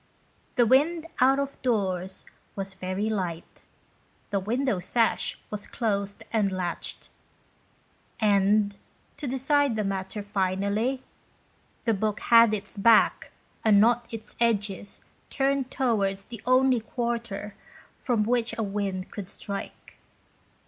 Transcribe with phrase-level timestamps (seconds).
[0.55, 3.65] The wind out of doors was very light.
[4.31, 7.09] The window sash was closed and latched,
[8.19, 8.75] and,
[9.17, 11.03] to decide the matter finally,
[11.85, 13.31] the book had its back,
[13.63, 17.53] and not its edges, turned towards the only quarter
[17.95, 19.97] from which a wind could strike.